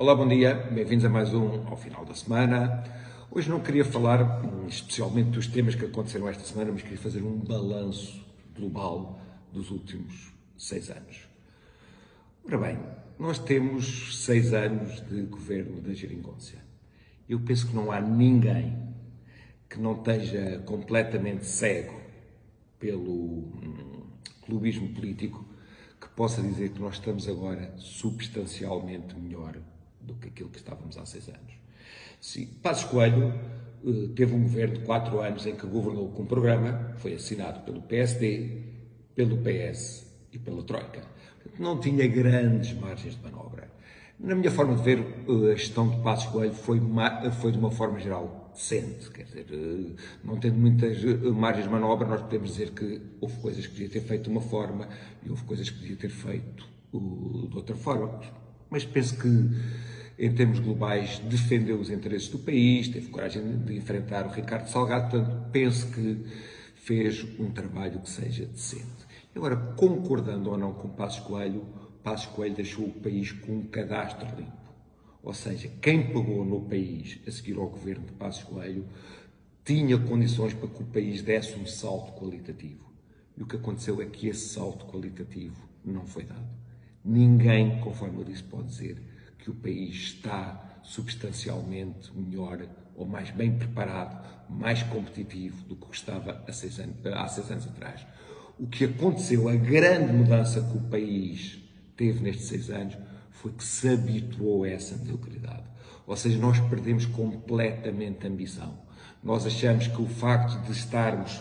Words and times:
Olá, 0.00 0.14
bom 0.14 0.28
dia, 0.28 0.54
bem-vindos 0.54 1.04
a 1.04 1.08
mais 1.08 1.34
um 1.34 1.66
ao 1.66 1.76
final 1.76 2.04
da 2.04 2.14
semana. 2.14 2.84
Hoje 3.32 3.50
não 3.50 3.58
queria 3.58 3.84
falar 3.84 4.44
hum, 4.44 4.68
especialmente 4.68 5.30
dos 5.30 5.48
temas 5.48 5.74
que 5.74 5.84
aconteceram 5.84 6.28
esta 6.28 6.44
semana, 6.44 6.70
mas 6.70 6.82
queria 6.82 6.98
fazer 6.98 7.20
um 7.20 7.36
balanço 7.36 8.24
global 8.54 9.18
dos 9.52 9.72
últimos 9.72 10.32
seis 10.56 10.88
anos. 10.88 11.28
Ora 12.46 12.58
bem, 12.58 12.78
nós 13.18 13.40
temos 13.40 14.24
seis 14.24 14.54
anos 14.54 15.00
de 15.00 15.22
governo 15.22 15.80
da 15.80 15.92
Geringonça. 15.92 16.54
Eu 17.28 17.40
penso 17.40 17.66
que 17.66 17.74
não 17.74 17.90
há 17.90 18.00
ninguém 18.00 18.78
que 19.68 19.80
não 19.80 19.94
esteja 19.94 20.62
completamente 20.64 21.44
cego 21.44 22.00
pelo 22.78 23.02
hum, 23.02 24.06
clubismo 24.42 24.94
político 24.94 25.44
que 26.00 26.08
possa 26.10 26.40
dizer 26.40 26.68
que 26.68 26.80
nós 26.80 26.94
estamos 26.94 27.26
agora 27.26 27.74
substancialmente 27.78 29.16
melhor 29.16 29.56
do 30.08 30.14
que 30.14 30.28
aquilo 30.28 30.48
que 30.48 30.58
estávamos 30.58 30.96
há 30.96 31.06
seis 31.06 31.28
anos. 31.28 31.52
Sim, 32.20 32.46
Passos 32.62 32.84
Coelho 32.84 33.32
eh, 33.86 34.08
teve 34.16 34.34
um 34.34 34.42
governo 34.42 34.78
de 34.78 34.84
quatro 34.84 35.20
anos 35.20 35.46
em 35.46 35.54
que 35.54 35.66
governou 35.66 36.08
com 36.08 36.22
um 36.22 36.26
programa, 36.26 36.94
foi 36.96 37.14
assinado 37.14 37.60
pelo 37.60 37.82
PSD, 37.82 38.62
pelo 39.14 39.38
PS 39.38 40.06
e 40.32 40.38
pela 40.38 40.62
Troika. 40.62 41.02
Não 41.58 41.78
tinha 41.78 42.06
grandes 42.08 42.72
margens 42.74 43.14
de 43.14 43.22
manobra. 43.22 43.70
Na 44.18 44.34
minha 44.34 44.50
forma 44.50 44.74
de 44.74 44.82
ver, 44.82 44.98
eh, 44.98 45.52
a 45.52 45.54
gestão 45.54 45.88
de 45.88 46.02
Passos 46.02 46.30
Coelho 46.32 46.54
foi, 46.54 46.80
foi 47.40 47.52
de 47.52 47.58
uma 47.58 47.70
forma 47.70 48.00
geral 48.00 48.50
decente, 48.52 49.10
quer 49.10 49.22
dizer, 49.22 49.46
eh, 49.52 49.94
não 50.24 50.38
tendo 50.40 50.58
muitas 50.58 51.02
margens 51.36 51.66
de 51.66 51.70
manobra, 51.70 52.08
nós 52.08 52.22
podemos 52.22 52.50
dizer 52.50 52.70
que 52.72 53.00
houve 53.20 53.36
coisas 53.40 53.66
que 53.66 53.72
podia 53.74 53.88
ter 53.88 54.00
feito 54.00 54.24
de 54.24 54.30
uma 54.30 54.40
forma 54.40 54.88
e 55.24 55.30
houve 55.30 55.44
coisas 55.44 55.70
que 55.70 55.78
podia 55.78 55.96
ter 55.96 56.10
feito 56.10 56.66
de 56.92 57.56
outra 57.56 57.76
forma. 57.76 58.20
Mas 58.70 58.84
penso 58.84 59.16
que 59.18 59.28
em 60.18 60.32
termos 60.32 60.58
globais, 60.58 61.20
defendeu 61.20 61.78
os 61.78 61.90
interesses 61.90 62.28
do 62.28 62.38
país, 62.38 62.88
teve 62.88 63.08
coragem 63.08 63.58
de 63.58 63.76
enfrentar 63.76 64.26
o 64.26 64.30
Ricardo 64.30 64.68
Salgado, 64.68 65.10
portanto, 65.10 65.50
penso 65.52 65.90
que 65.92 66.24
fez 66.74 67.24
um 67.38 67.50
trabalho 67.50 68.00
que 68.00 68.10
seja 68.10 68.44
decente. 68.46 69.06
Agora, 69.34 69.56
concordando 69.76 70.50
ou 70.50 70.58
não 70.58 70.72
com 70.72 70.88
Passos 70.88 71.20
Coelho, 71.20 71.64
Passos 72.02 72.26
Coelho 72.26 72.56
deixou 72.56 72.86
o 72.86 72.92
país 72.92 73.30
com 73.30 73.52
um 73.52 73.62
cadastro 73.62 74.26
limpo. 74.36 74.52
Ou 75.22 75.32
seja, 75.32 75.70
quem 75.80 76.12
pagou 76.12 76.44
no 76.44 76.62
país 76.62 77.20
a 77.26 77.30
seguir 77.30 77.56
ao 77.56 77.68
governo 77.68 78.06
de 78.06 78.12
Passos 78.12 78.42
Coelho 78.42 78.86
tinha 79.64 79.98
condições 79.98 80.54
para 80.54 80.68
que 80.68 80.82
o 80.82 80.86
país 80.86 81.22
desse 81.22 81.56
um 81.56 81.66
salto 81.66 82.12
qualitativo. 82.18 82.90
E 83.36 83.42
o 83.42 83.46
que 83.46 83.56
aconteceu 83.56 84.02
é 84.02 84.06
que 84.06 84.26
esse 84.26 84.48
salto 84.48 84.86
qualitativo 84.86 85.68
não 85.84 86.04
foi 86.06 86.24
dado. 86.24 86.48
Ninguém, 87.04 87.78
conforme 87.80 88.18
eu 88.18 88.24
disse, 88.24 88.42
pode 88.42 88.68
dizer 88.68 89.00
que 89.38 89.50
o 89.50 89.54
país 89.54 89.94
está 89.94 90.80
substancialmente 90.82 92.10
melhor 92.14 92.66
ou 92.96 93.06
mais 93.06 93.30
bem 93.30 93.56
preparado, 93.56 94.24
mais 94.48 94.82
competitivo 94.82 95.62
do 95.64 95.76
que 95.76 95.94
estava 95.94 96.42
há 96.46 96.52
seis 96.52 96.78
anos, 96.80 96.96
há 97.06 97.28
seis 97.28 97.50
anos 97.50 97.66
atrás. 97.66 98.06
O 98.58 98.66
que 98.66 98.84
aconteceu, 98.84 99.48
a 99.48 99.54
grande 99.54 100.12
mudança 100.12 100.60
que 100.60 100.76
o 100.76 100.80
país 100.88 101.58
teve 101.96 102.20
nestes 102.20 102.46
seis 102.46 102.70
anos, 102.70 102.96
foi 103.30 103.52
que 103.52 103.62
se 103.62 103.88
habituou 103.88 104.64
a 104.64 104.68
essa 104.68 104.96
mediocridade. 104.96 105.62
Ou 106.06 106.16
seja, 106.16 106.38
nós 106.38 106.58
perdemos 106.58 107.06
completamente 107.06 108.26
a 108.26 108.30
ambição. 108.30 108.78
Nós 109.22 109.46
achamos 109.46 109.86
que 109.86 110.02
o 110.02 110.06
facto 110.06 110.60
de 110.64 110.72
estarmos 110.72 111.40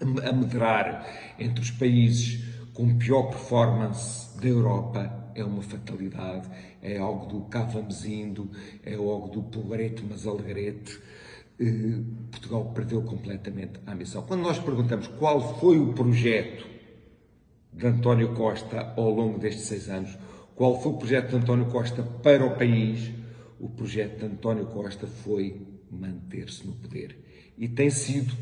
a 0.00 0.32
medrar 0.32 1.06
entre 1.38 1.62
os 1.62 1.70
países 1.70 2.42
com 2.72 2.98
pior 2.98 3.24
performance 3.24 4.36
da 4.40 4.48
Europa 4.48 5.23
é 5.34 5.44
uma 5.44 5.62
fatalidade, 5.62 6.48
é 6.82 6.98
algo 6.98 7.26
do 7.26 7.40
cá 7.46 7.62
vamos 7.64 8.04
indo, 8.04 8.50
é 8.82 8.94
algo 8.94 9.28
do 9.28 9.42
pobrete 9.42 10.04
mas 10.08 10.26
alegrete. 10.26 10.98
Eh, 11.58 12.00
Portugal 12.30 12.72
perdeu 12.74 13.02
completamente 13.02 13.80
a 13.86 13.92
ambição. 13.92 14.22
Quando 14.22 14.42
nós 14.42 14.58
perguntamos 14.58 15.06
qual 15.06 15.58
foi 15.60 15.78
o 15.78 15.92
projeto 15.92 16.66
de 17.72 17.86
António 17.86 18.34
Costa 18.34 18.92
ao 18.96 19.10
longo 19.10 19.38
destes 19.38 19.64
seis 19.64 19.88
anos, 19.88 20.16
qual 20.54 20.80
foi 20.80 20.92
o 20.92 20.96
projeto 20.96 21.30
de 21.30 21.36
António 21.36 21.66
Costa 21.66 22.02
para 22.02 22.44
o 22.44 22.56
país, 22.56 23.10
o 23.58 23.68
projeto 23.68 24.18
de 24.20 24.26
António 24.26 24.66
Costa 24.66 25.06
foi 25.06 25.60
manter-se 25.90 26.66
no 26.66 26.74
poder. 26.74 27.18
E 27.56 27.68
tem 27.68 27.90
sido 27.90 28.34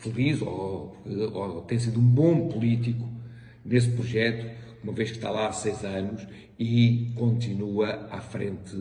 feliz, 0.00 0.40
ou, 0.42 0.96
ou 1.32 1.62
tem 1.62 1.78
sido 1.78 1.98
um 1.98 2.06
bom 2.06 2.48
político 2.48 3.08
nesse 3.64 3.90
projeto, 3.90 4.46
uma 4.82 4.92
vez 4.92 5.10
que 5.10 5.16
está 5.16 5.30
lá 5.30 5.48
há 5.48 5.52
seis 5.52 5.84
anos 5.84 6.26
e 6.58 7.12
continua 7.16 8.08
à 8.10 8.20
frente 8.20 8.74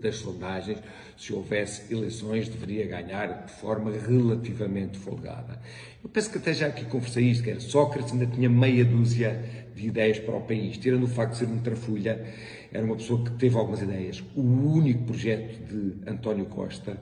das 0.00 0.16
sondagens. 0.16 0.78
Se 1.16 1.32
houvesse 1.32 1.92
eleições, 1.92 2.48
deveria 2.48 2.86
ganhar 2.86 3.44
de 3.46 3.52
forma 3.52 3.90
relativamente 3.90 4.98
folgada. 4.98 5.60
Eu 6.02 6.08
penso 6.08 6.30
que 6.30 6.38
até 6.38 6.52
já 6.52 6.66
aqui 6.66 6.84
conversei 6.86 7.24
isto, 7.24 7.44
que 7.44 7.50
era 7.50 7.60
Sócrates 7.60 8.12
ainda 8.12 8.26
tinha 8.26 8.48
meia 8.48 8.84
dúzia 8.84 9.68
de 9.74 9.86
ideias 9.86 10.18
para 10.18 10.36
o 10.36 10.40
país, 10.40 10.76
tirando 10.78 11.04
o 11.04 11.08
facto 11.08 11.32
de 11.32 11.38
ser 11.38 11.46
um 11.46 11.58
trafulha, 11.58 12.24
era 12.72 12.84
uma 12.84 12.96
pessoa 12.96 13.24
que 13.24 13.30
teve 13.32 13.56
algumas 13.56 13.82
ideias. 13.82 14.22
O 14.34 14.42
único 14.42 15.04
projeto 15.04 15.58
de 15.66 16.10
António 16.10 16.46
Costa 16.46 16.98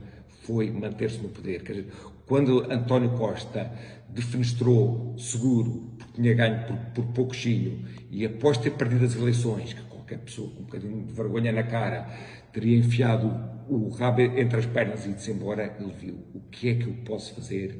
foi 0.49 0.71
manter-se 0.71 1.19
no 1.19 1.29
poder. 1.29 1.63
Dizer, 1.63 1.87
quando 2.27 2.73
António 2.73 3.11
Costa 3.11 3.71
defenestrou 4.09 5.15
seguro, 5.19 5.93
porque 5.99 6.23
tinha 6.23 6.35
ganho 6.35 6.67
por, 6.67 6.77
por 6.95 7.13
pouco 7.13 7.37
chilho, 7.37 7.85
e 8.11 8.25
após 8.25 8.57
ter 8.57 8.71
perdido 8.71 9.05
as 9.05 9.15
eleições, 9.15 9.75
que 9.75 9.83
qualquer 9.83 10.19
pessoa 10.21 10.51
com 10.51 10.61
um 10.61 10.65
bocadinho 10.65 11.05
de 11.05 11.13
vergonha 11.13 11.53
na 11.53 11.65
cara 11.65 12.09
teria 12.51 12.79
enfiado 12.79 13.29
o 13.69 13.91
rabo 13.91 14.23
entre 14.23 14.59
as 14.59 14.65
pernas 14.67 15.05
e 15.05 15.11
ido-se 15.11 15.31
embora, 15.31 15.77
ele 15.79 15.93
viu 15.93 16.15
o 16.35 16.41
que 16.51 16.71
é 16.71 16.75
que 16.77 16.87
eu 16.87 16.95
posso 17.05 17.35
fazer 17.35 17.79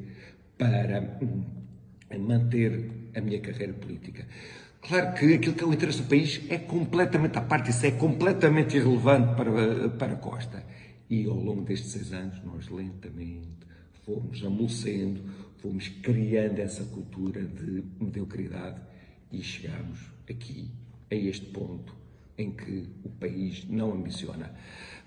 para 0.55 1.17
hum, 1.23 1.43
manter 2.19 3.09
a 3.15 3.21
minha 3.21 3.39
carreira 3.39 3.73
política. 3.73 4.27
Claro 4.87 5.13
que 5.15 5.33
aquilo 5.33 5.55
que 5.55 5.63
é 5.63 5.67
o 5.67 5.73
interesse 5.73 6.01
do 6.03 6.07
país 6.07 6.41
é 6.49 6.59
completamente 6.59 7.37
à 7.37 7.41
parte, 7.41 7.71
isso 7.71 7.85
é 7.85 7.91
completamente 7.91 8.77
irrelevante 8.77 9.35
para, 9.35 9.89
para 9.89 10.15
Costa. 10.17 10.63
E 11.09 11.25
ao 11.25 11.35
longo 11.35 11.63
destes 11.63 11.91
seis 11.91 12.13
anos, 12.13 12.43
nós 12.43 12.67
lentamente 12.69 13.67
fomos 14.05 14.43
amolecendo, 14.45 15.21
fomos 15.57 15.87
criando 15.87 16.59
essa 16.59 16.83
cultura 16.85 17.43
de 17.43 17.83
mediocridade 17.99 18.79
e 19.31 19.41
chegamos 19.41 19.99
aqui, 20.29 20.69
a 21.11 21.15
este 21.15 21.47
ponto 21.47 21.95
em 22.37 22.51
que 22.51 22.87
o 23.03 23.09
país 23.09 23.65
não 23.67 23.93
ambiciona. 23.93 24.53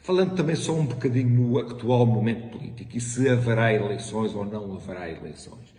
Falando 0.01 0.35
também 0.35 0.57
só 0.57 0.75
um 0.75 0.85
bocadinho 0.85 1.31
no 1.31 1.59
atual 1.59 2.05
momento 2.05 2.59
político 2.59 2.97
e 2.97 3.01
se 3.01 3.29
haverá 3.29 3.73
eleições 3.73 4.35
ou 4.35 4.45
não 4.45 4.75
haverá 4.75 5.09
eleições. 5.09 5.73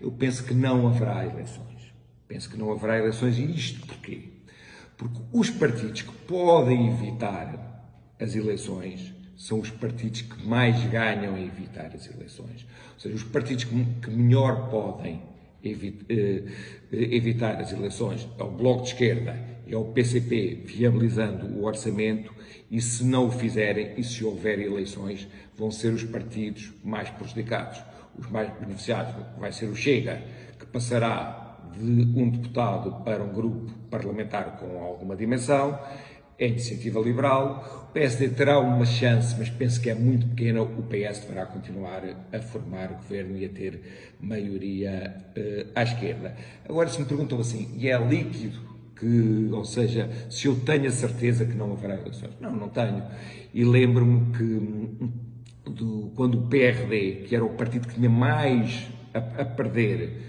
Eu 0.00 0.10
penso 0.12 0.44
que 0.44 0.54
não 0.54 0.86
haverá 0.86 1.24
eleições. 1.24 1.92
Penso 2.26 2.50
que 2.50 2.58
não 2.58 2.70
haverá 2.72 2.98
eleições 2.98 3.38
e 3.38 3.44
isto 3.44 3.86
porquê? 3.86 4.32
Porque 4.96 5.20
os 5.32 5.48
partidos 5.48 6.02
que 6.02 6.12
podem 6.26 6.88
evitar 6.88 7.88
as 8.20 8.34
eleições 8.34 9.14
são 9.38 9.60
os 9.60 9.70
partidos 9.70 10.22
que 10.22 10.44
mais 10.44 10.84
ganham 10.86 11.36
a 11.36 11.40
evitar 11.40 11.92
as 11.94 12.10
eleições. 12.12 12.66
Ou 12.94 13.00
seja, 13.00 13.14
os 13.14 13.22
partidos 13.22 13.64
que 13.64 14.10
melhor 14.10 14.68
podem 14.68 15.22
eh, 15.64 16.42
evitar 16.90 17.60
as 17.60 17.72
eleições 17.72 18.28
é 18.36 18.42
o 18.42 18.50
Bloco 18.50 18.82
de 18.82 18.88
Esquerda, 18.88 19.38
é 19.66 19.76
o 19.76 19.84
PCP 19.84 20.62
viabilizando 20.64 21.46
o 21.46 21.64
orçamento 21.64 22.34
e 22.68 22.80
se 22.80 23.04
não 23.04 23.28
o 23.28 23.30
fizerem 23.30 23.94
e 23.96 24.02
se 24.02 24.24
houver 24.24 24.58
eleições 24.58 25.28
vão 25.56 25.70
ser 25.70 25.92
os 25.92 26.02
partidos 26.02 26.72
mais 26.82 27.08
prejudicados. 27.10 27.80
Os 28.18 28.28
mais 28.28 28.52
beneficiados 28.58 29.14
vai 29.38 29.52
ser 29.52 29.66
o 29.66 29.76
Chega, 29.76 30.20
que 30.58 30.66
passará 30.66 31.60
de 31.72 32.18
um 32.18 32.28
deputado 32.28 33.04
para 33.04 33.22
um 33.22 33.32
grupo 33.32 33.72
parlamentar 33.88 34.56
com 34.58 34.82
alguma 34.82 35.14
dimensão 35.14 35.78
é 36.38 36.46
iniciativa 36.46 37.00
liberal. 37.00 37.88
O 37.88 37.92
PSD 37.92 38.28
terá 38.28 38.58
uma 38.58 38.86
chance, 38.86 39.34
mas 39.38 39.50
penso 39.50 39.80
que 39.80 39.90
é 39.90 39.94
muito 39.94 40.26
pequena. 40.28 40.62
O 40.62 40.82
PS 40.84 41.20
deverá 41.20 41.46
continuar 41.46 42.02
a 42.32 42.38
formar 42.40 42.88
governo 42.88 43.36
e 43.36 43.44
a 43.44 43.48
ter 43.48 43.80
maioria 44.20 45.16
uh, 45.36 45.70
à 45.74 45.82
esquerda. 45.82 46.36
Agora, 46.68 46.88
se 46.88 47.00
me 47.00 47.06
perguntam 47.06 47.40
assim, 47.40 47.74
e 47.76 47.88
é 47.88 47.98
líquido 47.98 48.68
que, 48.98 49.48
ou 49.52 49.64
seja, 49.64 50.10
se 50.30 50.46
eu 50.46 50.56
tenho 50.60 50.86
a 50.86 50.90
certeza 50.90 51.44
que 51.44 51.54
não 51.54 51.72
haverá 51.72 51.94
eleições? 51.94 52.32
Não, 52.40 52.54
não 52.54 52.68
tenho. 52.68 53.02
E 53.52 53.64
lembro-me 53.64 54.32
que 54.36 54.42
hum, 54.42 55.10
do, 55.64 56.12
quando 56.14 56.38
o 56.38 56.42
PRD, 56.48 57.24
que 57.26 57.34
era 57.34 57.44
o 57.44 57.50
partido 57.50 57.88
que 57.88 57.94
tinha 57.94 58.10
mais 58.10 58.86
a, 59.14 59.42
a 59.42 59.44
perder 59.44 60.22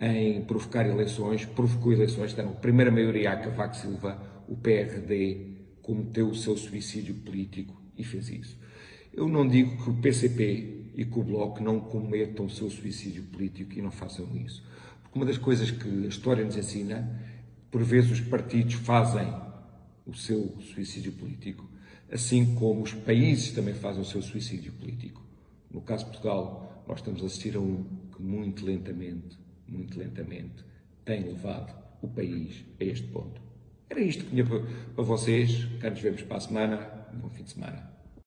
em 0.00 0.42
provocar 0.42 0.86
eleições, 0.86 1.44
provocou 1.44 1.92
eleições, 1.92 2.38
a 2.38 2.42
primeira 2.42 2.90
maioria 2.90 3.32
a 3.32 3.36
Cavaco 3.36 3.76
Silva, 3.76 4.35
o 4.48 4.56
PRD 4.56 5.56
cometeu 5.82 6.28
o 6.28 6.34
seu 6.34 6.56
suicídio 6.56 7.14
político 7.14 7.80
e 7.96 8.04
fez 8.04 8.28
isso. 8.28 8.58
Eu 9.12 9.28
não 9.28 9.46
digo 9.46 9.82
que 9.82 9.90
o 9.90 9.94
PCP 9.94 10.90
e 10.94 11.04
que 11.04 11.18
o 11.18 11.22
Bloco 11.22 11.62
não 11.62 11.80
cometam 11.80 12.46
o 12.46 12.50
seu 12.50 12.68
suicídio 12.70 13.24
político 13.24 13.74
e 13.74 13.82
não 13.82 13.90
façam 13.90 14.26
isso. 14.36 14.64
Porque 15.02 15.18
uma 15.18 15.26
das 15.26 15.38
coisas 15.38 15.70
que 15.70 15.88
a 16.04 16.08
história 16.08 16.44
nos 16.44 16.56
ensina, 16.56 17.20
por 17.70 17.82
vezes 17.82 18.10
os 18.10 18.20
partidos 18.20 18.74
fazem 18.74 19.26
o 20.06 20.14
seu 20.14 20.56
suicídio 20.60 21.12
político, 21.12 21.68
assim 22.10 22.54
como 22.54 22.82
os 22.82 22.92
países 22.92 23.50
também 23.50 23.74
fazem 23.74 24.02
o 24.02 24.04
seu 24.04 24.22
suicídio 24.22 24.72
político. 24.72 25.22
No 25.70 25.80
caso 25.80 26.04
de 26.04 26.10
Portugal, 26.10 26.84
nós 26.86 26.98
estamos 26.98 27.22
a 27.22 27.26
assistir 27.26 27.56
a 27.56 27.60
um 27.60 27.84
que 28.14 28.22
muito 28.22 28.64
lentamente, 28.64 29.36
muito 29.66 29.98
lentamente, 29.98 30.64
tem 31.04 31.22
levado 31.22 31.74
o 32.00 32.08
país 32.08 32.64
a 32.80 32.84
este 32.84 33.06
ponto. 33.08 33.40
Era 33.88 34.00
isto 34.00 34.24
que 34.24 34.30
tinha 34.30 34.44
para 34.44 35.04
vocês. 35.04 35.64
Cá 35.80 35.90
nos 35.90 36.00
vemos 36.00 36.22
para 36.22 36.36
a 36.36 36.40
semana. 36.40 37.06
Um 37.14 37.18
bom 37.18 37.30
fim 37.30 37.44
de 37.44 37.50
semana. 37.50 37.95